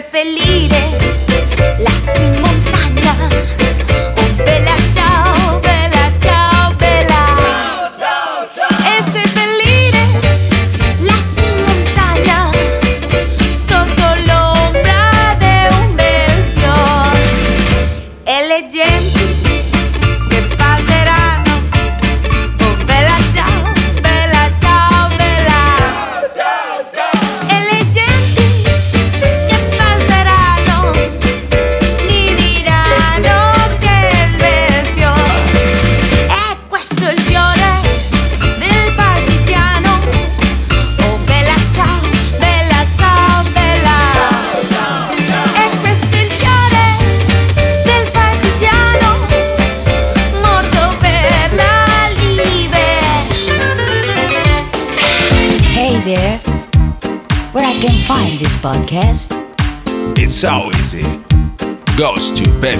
repelí 0.00 0.49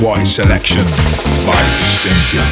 Boy 0.00 0.24
selection 0.24 0.84
by 1.46 1.62
Cynthia. 1.80 2.44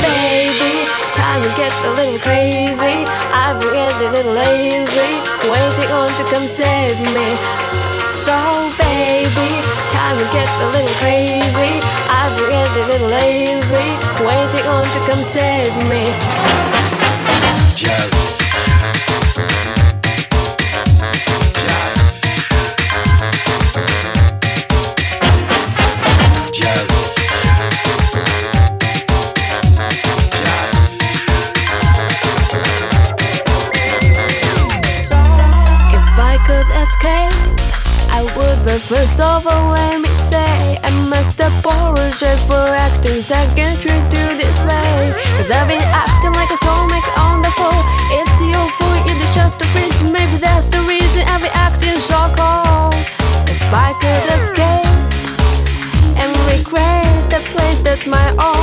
Baby, 0.00 0.88
time 1.12 1.42
to 1.42 1.48
get 1.54 1.72
a 1.84 1.90
little 1.92 2.18
crazy. 2.20 3.04
I 3.30 3.58
get 3.60 3.92
a 4.00 4.10
little 4.10 4.32
lazy, 4.32 5.20
waiting 5.44 5.90
on 5.92 6.08
to 6.16 6.24
come 6.32 6.48
save 6.48 6.98
me. 7.12 7.36
So, 8.14 8.72
baby, 8.80 9.60
time 9.92 10.16
to 10.16 10.24
get 10.32 10.48
a 10.48 10.66
little 10.72 10.94
crazy. 10.96 11.80
I 12.08 12.32
get 12.48 12.68
a 12.74 12.86
little 12.88 13.08
lazy, 13.08 13.88
waiting 14.24 14.66
on 14.72 14.84
to 14.84 15.00
come 15.06 15.22
save 15.22 15.76
me. 15.90 16.08
Jazz. 17.76 18.37
First 38.88 39.20
of 39.20 39.46
all, 39.46 39.72
let 39.72 40.00
me 40.00 40.08
say 40.08 40.80
I 40.82 40.88
must 41.12 41.38
apologize 41.38 42.40
for 42.48 42.56
acting 42.72 43.20
second 43.20 43.76
true 43.84 43.92
to 43.92 44.22
this 44.40 44.58
way. 44.64 45.12
Cause 45.36 45.50
I've 45.50 45.68
been 45.68 45.84
acting 45.92 46.32
like 46.32 46.48
a 46.48 46.56
soulmate 46.64 47.08
on 47.20 47.42
the 47.42 47.52
floor 47.52 47.84
It's 48.16 48.27
that's 50.58 50.70
the 50.70 50.82
reason 50.88 51.22
been 51.40 51.52
acting 51.54 52.00
so 52.00 52.18
cold 52.34 52.92
If 53.46 53.62
I 53.72 53.94
could 54.02 54.24
escape 54.36 54.90
And 56.18 56.30
recreate 56.50 57.30
the 57.30 57.38
place 57.52 57.78
that's 57.78 58.08
my 58.08 58.28
own 58.42 58.57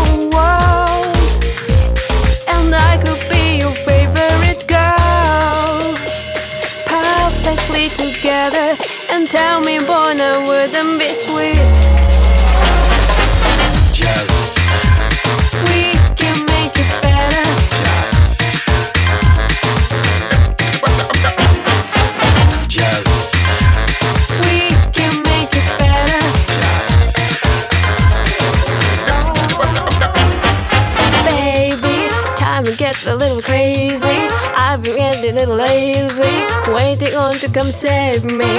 lazy, 35.56 36.36
waiting 36.74 37.16
on 37.16 37.34
to 37.36 37.50
come 37.50 37.68
save 37.68 38.24
me. 38.26 38.52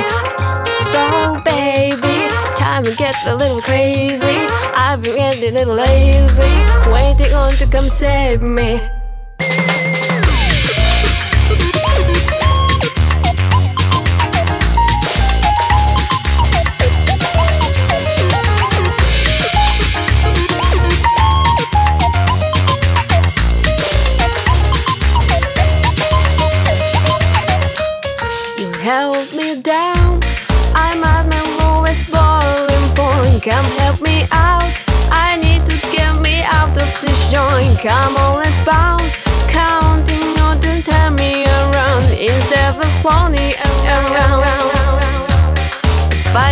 So 0.81 1.41
baby, 1.45 2.29
time 2.57 2.85
to 2.85 2.95
get 2.97 3.15
a 3.26 3.35
little 3.35 3.61
crazy. 3.61 4.47
I've 4.75 5.03
been 5.03 5.17
getting 5.17 5.55
a 5.55 5.59
little 5.59 5.75
lazy, 5.75 6.91
waiting 6.91 7.35
on 7.35 7.53
to 7.53 7.67
come 7.67 7.85
save 7.85 8.43
me. 8.43 8.96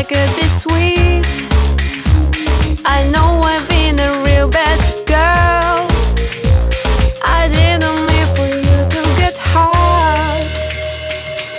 record 0.05 0.29
this 0.37 0.67
week. 0.67 1.25
I 2.85 3.09
know 3.11 3.41
I've 3.43 3.67
been 3.69 3.99
a 3.99 4.23
real 4.25 4.49
bad 4.51 4.81
girl. 5.07 5.87
I 7.25 7.49
didn't 7.49 8.01
mean 8.11 8.27
for 8.37 8.49
you 8.67 8.79
to 8.95 9.03
get 9.21 9.37
hurt. 9.37 10.49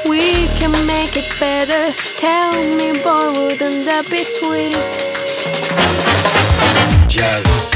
We 0.08 0.48
can 0.60 0.74
make 0.86 1.18
it 1.18 1.30
better. 1.40 1.92
Tell 2.18 2.52
me, 2.54 2.94
boy, 3.04 3.34
wouldn't 3.40 3.86
that 3.86 4.06
be 4.10 4.24
sweet? 4.24 4.76
Jazz. 7.08 7.75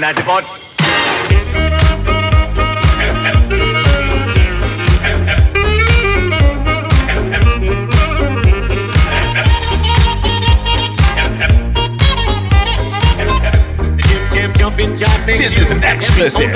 The 0.00 0.22
bud. 0.26 0.44
This 15.26 15.56
is 15.56 15.70
an 15.70 15.82
exclusive. 15.82 16.55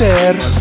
Carácter! 0.00 0.59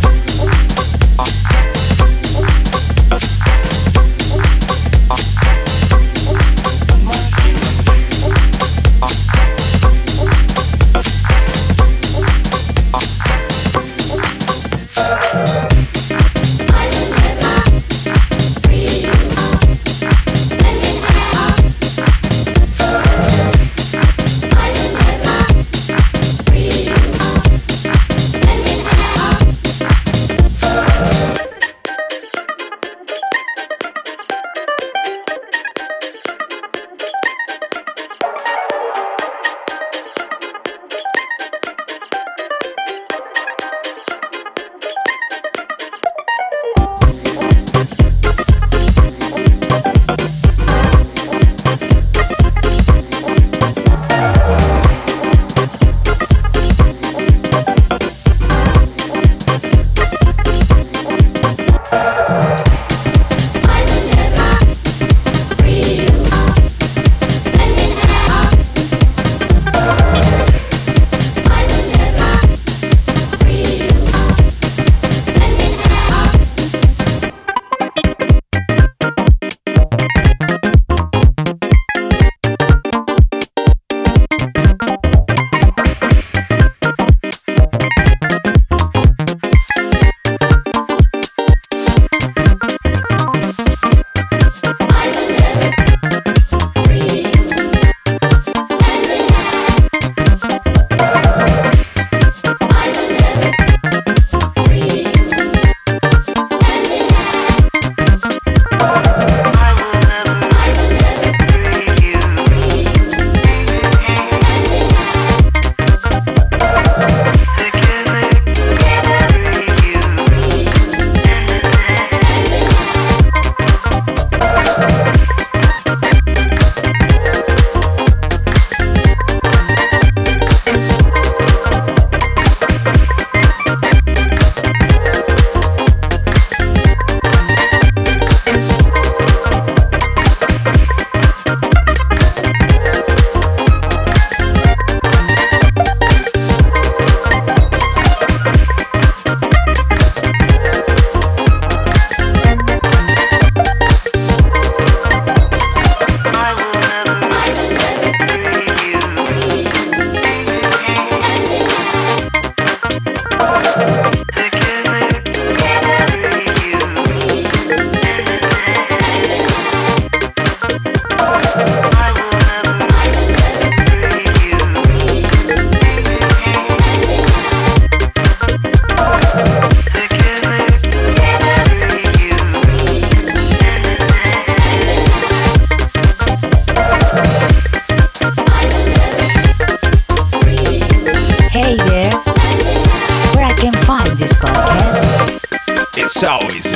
So 196.20 196.38
easy. 196.54 196.76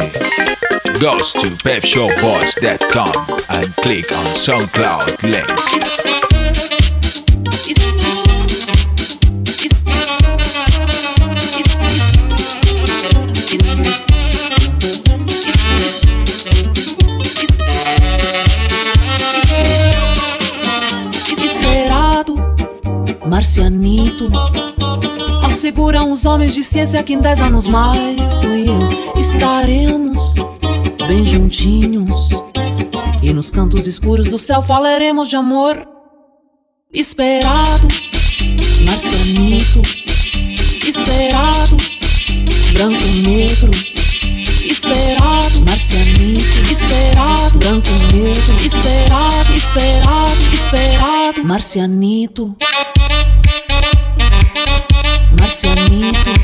Goes 1.02 1.34
to 1.34 1.48
pepshowboys.com 1.68 3.12
and 3.50 3.76
click 3.76 4.10
on 4.14 4.26
SoundCloud 4.36 5.22
link. 5.22 5.48
Desesperado, 7.52 8.03
Os 26.14 26.26
homens 26.26 26.54
de 26.54 26.64
ciência 26.64 27.04
que 27.04 27.14
em 27.14 27.20
dez 27.20 27.42
anos 27.42 27.68
mais 27.68 28.38
Tu 28.38 28.48
e 28.48 28.68
eu. 28.68 29.20
Estaremos 29.20 30.36
bem 31.08 31.26
juntinhos 31.26 32.30
E 33.22 33.34
nos 33.34 33.52
cantos 33.52 33.86
escuros 33.86 34.30
do 34.30 34.38
céu 34.38 34.62
falaremos 34.62 35.28
de 35.28 35.36
amor 35.36 35.86
Esperado, 36.94 37.88
marcianito. 38.88 39.82
Esperado, 40.88 41.78
branco 42.74 43.04
e 43.04 43.28
negro. 43.28 43.72
Esperado, 44.64 45.66
marcianito. 45.68 46.72
Esperado, 46.72 47.58
branco 47.58 47.88
e 47.90 48.14
negro. 48.14 48.56
Esperado, 48.64 49.54
esperado, 49.54 50.54
esperado 50.54 51.44
Marcianito 51.44 52.56
Marcianito 55.64 56.34
Marcianito 56.34 56.43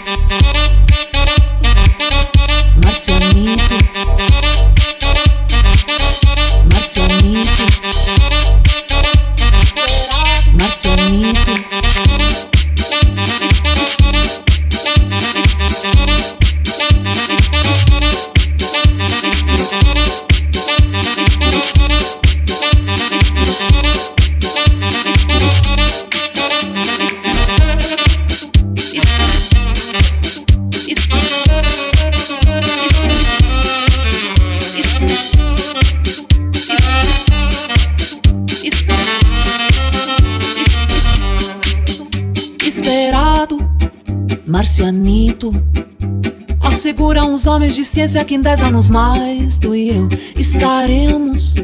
Asseguram 46.62 47.34
os 47.34 47.48
homens 47.48 47.76
de 47.76 47.84
ciência 47.84 48.24
que 48.24 48.36
em 48.36 48.42
dez 48.42 48.62
anos 48.62 48.88
mais 48.90 49.58
tu 49.58 49.74
e 49.74 49.90
eu 49.90 50.10
estaremos 50.36 51.56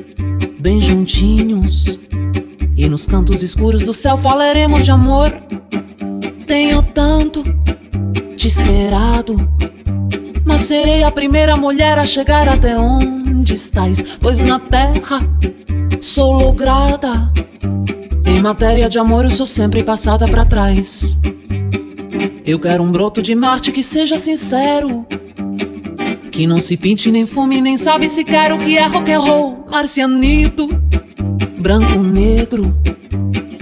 bem 0.59 0.81
juntinhos. 0.81 1.99
E 2.75 2.87
nos 2.89 3.05
cantos 3.05 3.43
escuros 3.43 3.83
do 3.83 3.93
céu 3.93 4.17
falaremos 4.17 4.83
de 4.83 4.91
amor. 4.91 5.31
Tenho 6.47 6.81
tanto 6.81 7.43
te 8.35 8.47
esperado, 8.47 9.35
mas 10.43 10.61
serei 10.61 11.03
a 11.03 11.11
primeira 11.11 11.55
mulher 11.55 11.97
a 11.97 12.05
chegar 12.05 12.47
até 12.47 12.77
onde 12.77 13.53
estás, 13.53 14.17
pois 14.19 14.41
na 14.41 14.59
terra 14.59 15.21
sou 16.01 16.33
lograda. 16.33 17.31
Em 18.25 18.41
matéria 18.41 18.89
de 18.89 18.99
amor, 18.99 19.25
eu 19.25 19.31
sou 19.31 19.45
sempre 19.45 19.83
passada 19.83 20.27
para 20.27 20.45
trás. 20.45 21.17
Eu 22.45 22.59
quero 22.59 22.83
um 22.83 22.91
broto 22.91 23.23
de 23.23 23.33
Marte 23.33 23.71
que 23.71 23.81
seja 23.81 24.19
sincero. 24.19 25.03
Que 26.31 26.45
não 26.45 26.61
se 26.61 26.77
pinte, 26.77 27.09
nem 27.09 27.25
fume, 27.25 27.59
nem 27.59 27.75
sabe 27.75 28.07
sequer 28.07 28.53
o 28.53 28.59
que 28.59 28.77
é 28.77 28.85
rock 28.85 29.11
and 29.11 29.19
roll. 29.19 29.67
Marcianito, 29.71 30.67
branco, 31.57 31.97
negro. 31.97 32.77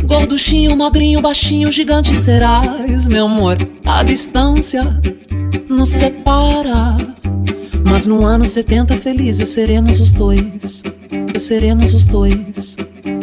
Gorduchinho, 0.04 0.76
magrinho, 0.76 1.22
baixinho, 1.22 1.72
gigante 1.72 2.14
serás, 2.14 3.08
meu 3.08 3.26
amor. 3.26 3.56
A 3.86 4.04
distância 4.04 5.00
nos 5.70 5.88
separa. 5.88 6.98
Mas 7.88 8.06
no 8.06 8.26
ano 8.26 8.46
70 8.46 8.98
felizes 8.98 9.48
seremos 9.48 10.02
os 10.02 10.12
dois. 10.12 10.84
Seremos 11.40 11.94
os 11.94 12.06
dois. 12.06 12.76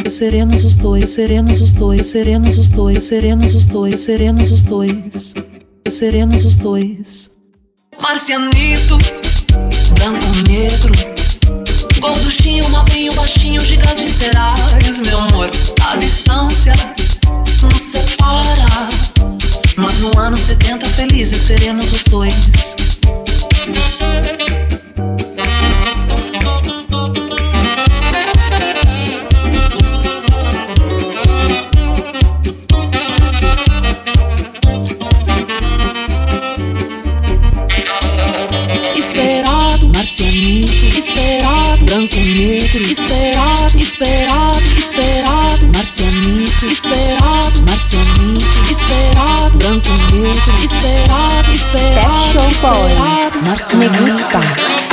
Seremos 0.09 0.65
os 0.65 0.77
dois, 0.77 1.11
seremos 1.11 1.61
os 1.61 1.75
dois, 1.75 2.07
seremos 2.07 2.57
os 2.57 2.71
dois, 2.71 3.03
seremos 3.03 3.55
os 3.55 3.67
dois, 3.67 4.01
seremos 4.01 4.51
os 4.51 4.51
dois. 4.51 4.51
Seremos 4.51 4.51
os 4.51 4.63
dois. 4.63 5.35
Marcianito, 8.01 8.99
branco, 9.95 10.27
negro. 10.47 10.93
Gorduchinho, 12.01 12.69
magrinho, 12.71 13.13
baixinho, 13.15 13.61
gigante 13.61 14.09
serás, 14.09 15.01
meu 15.05 15.19
amor. 15.19 15.51
A 15.87 15.97
distância 15.97 16.73
nos 17.63 17.81
separa. 17.81 18.89
Mas 19.77 19.99
no 20.01 20.19
ano 20.19 20.37
70 20.37 20.87
felizes 20.87 21.41
seremos 21.43 21.93
os 21.93 22.05
dois. 22.05 22.77
Branco, 41.91 42.17
negro, 42.21 42.83
esperado, 42.83 43.77
esperado, 43.77 44.61
esperado, 44.79 45.67
marcianito, 45.75 46.67
esperado, 46.67 47.63
marcianito, 47.69 48.47
esperado, 48.71 49.59
branco, 49.59 49.89
negro, 50.13 50.55
esperado, 50.63 51.53
esperado, 51.53 52.33
Show 52.33 52.49
esperado, 52.49 53.41
Boys. 53.43 53.75
Me 53.75 53.89
gusta. 53.89 54.90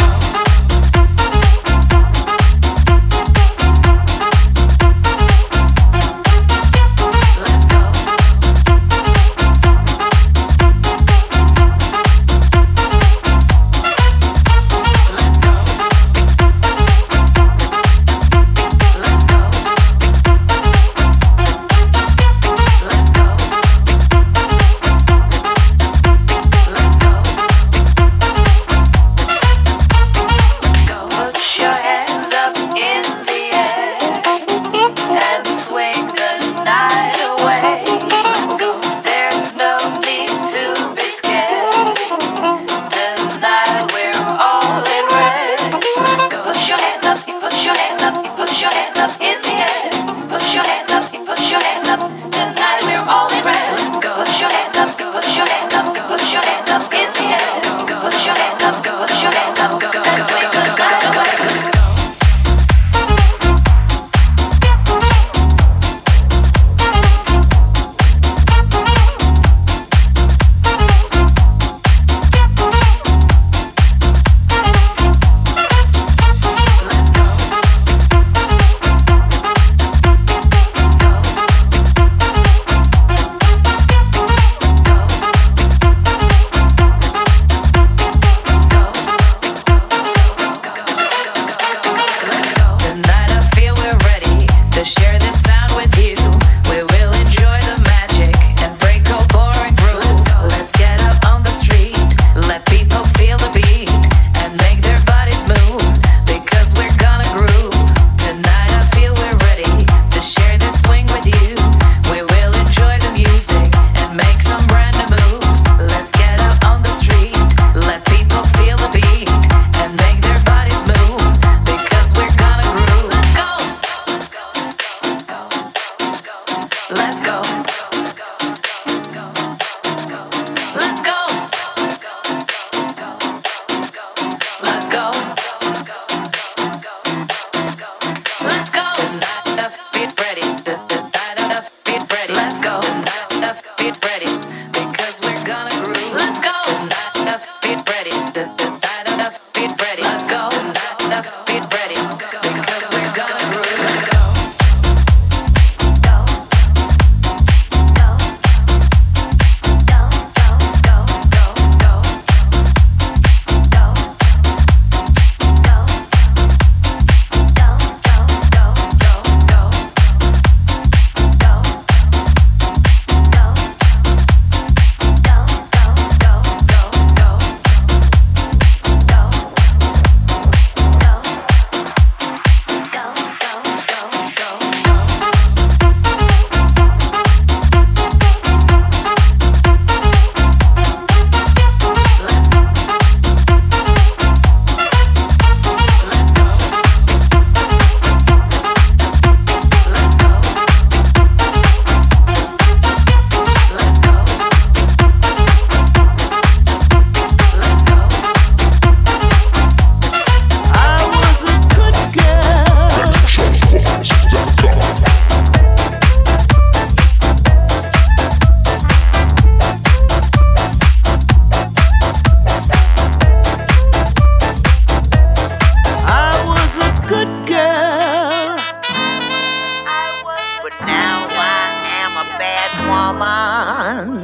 woman. 233.07 234.19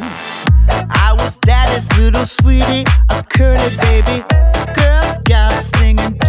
I 0.90 1.16
was 1.18 1.38
daddy's 1.38 1.88
little 1.98 2.26
sweetie, 2.26 2.84
a 3.10 3.24
curly 3.24 3.76
baby. 3.78 4.26
Girls 4.76 5.18
got 5.24 5.52
singing. 5.76 6.23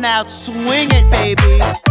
Now 0.00 0.24
swing 0.24 0.88
it, 0.90 1.10
baby. 1.10 1.85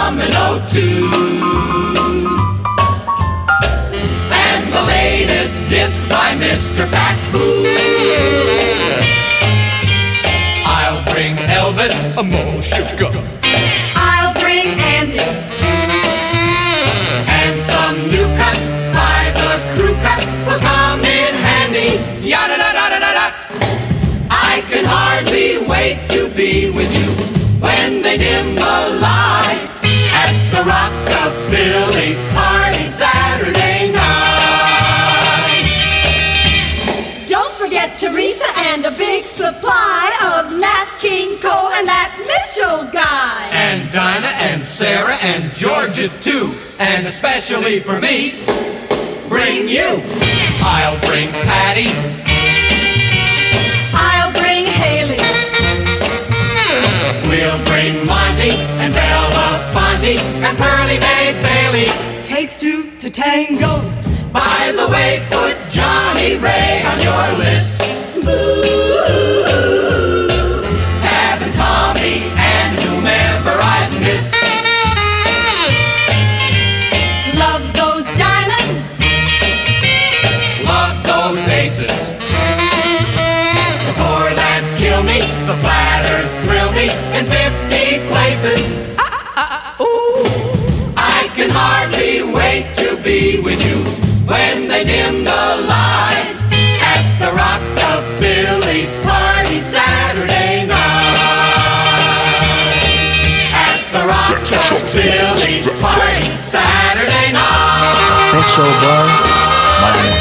Domino 0.00 0.64
too. 0.66 1.10
And 4.32 4.62
the 4.72 4.82
latest 4.96 5.60
disc 5.68 6.00
by 6.08 6.28
Mr. 6.44 6.88
Pat. 6.90 7.16
I'll 10.64 11.04
bring 11.12 11.34
Elvis, 11.60 12.16
a 12.16 12.22
Mo 12.22 12.60
Sugar, 12.60 13.12
I'll 13.94 14.32
bring 14.40 14.68
Andy. 14.96 15.20
and 17.38 17.60
some 17.60 17.96
new 18.14 18.26
cuts 18.40 18.72
by 18.96 19.20
the 19.40 19.50
crew 19.74 19.94
cuts 20.06 20.28
will 20.46 20.60
come 20.70 21.00
in 21.00 21.32
handy. 21.48 21.90
Yada 22.26 22.56
da 22.62 22.70
da 22.78 22.84
da 22.92 22.98
da 23.04 23.12
da. 23.18 23.26
I 24.30 24.64
can 24.70 24.84
hardly 24.96 25.58
wait 25.68 26.08
to 26.14 26.20
be 26.34 26.70
with 26.70 26.90
you 26.98 27.10
when 27.60 28.00
they 28.00 28.16
dim 28.16 28.54
the 28.54 28.62
light 28.62 28.99
the 28.99 28.99
Rockabilly 31.60 32.16
party 32.32 32.86
Saturday 32.86 33.92
night. 33.92 35.66
Don't 37.26 37.52
forget 37.52 37.98
Teresa 37.98 38.46
and 38.70 38.86
a 38.86 38.90
big 38.92 39.24
supply 39.24 40.10
of 40.32 40.58
Nat 40.58 40.88
King 41.00 41.28
Cole 41.42 41.68
and 41.76 41.86
that 41.86 42.16
Mitchell 42.16 42.88
guy. 42.90 43.50
And 43.52 43.84
Dinah 43.92 44.32
and 44.40 44.66
Sarah 44.66 45.18
and 45.22 45.52
Georgia 45.52 46.08
too, 46.22 46.50
and 46.78 47.06
especially 47.06 47.78
for 47.78 48.00
me, 48.00 48.40
bring 49.28 49.68
you. 49.68 50.00
I'll 50.64 50.98
bring 51.00 51.28
Patti, 51.44 51.92
I'll 53.92 54.32
bring 54.32 54.64
Haley. 54.64 55.20
we'll 57.28 57.60
bring 57.68 58.06
Monty 58.06 58.56
and 58.80 58.94
Belafonte 58.94 60.16
and 60.40 60.56
Pearlie 60.56 60.98
Mae 60.98 61.29
Bailey. 61.42 61.88
Takes 62.24 62.56
two 62.56 62.90
to 62.98 63.10
tango. 63.10 63.82
By 64.32 64.72
the 64.76 64.86
way, 64.88 65.26
put 65.30 65.56
Johnnie 65.70 66.36
Ray 66.36 66.82
on 66.86 67.00
your 67.00 67.38
list. 67.38 67.80
Boo. 68.24 68.62
Tab 71.00 71.42
and 71.42 71.54
Tommy 71.54 72.30
and 72.38 72.78
whomever 72.80 73.54
I've 73.58 73.92
missed. 74.00 74.34
Love 77.38 77.64
those 77.74 78.06
diamonds. 78.16 79.00
Love 80.64 81.02
those 81.04 81.42
aces. 81.48 82.10
The 83.86 83.94
four 83.96 84.30
lads 84.40 84.72
kill 84.74 85.02
me, 85.02 85.18
the 85.46 85.56
platters 85.60 86.34
thrill 86.44 86.70
me 86.72 86.86
in 87.18 87.24
50 87.24 88.08
places. 88.08 88.79
Be 93.10 93.40
with 93.40 93.60
you 93.66 93.78
when 94.30 94.68
they 94.68 94.84
dim 94.84 95.24
the 95.24 95.44
light 95.72 96.30
at 96.94 97.02
the 97.18 97.30
Rockabilly 97.40 98.86
party 99.02 99.58
Saturday 99.58 100.64
night. 100.70 101.90
At 103.66 103.80
the 103.94 104.02
Rockabilly 104.12 105.54
party 105.82 106.26
Saturday 106.54 107.32
night. 107.32 108.30
Boys, 108.32 108.54
malamig 109.82 110.19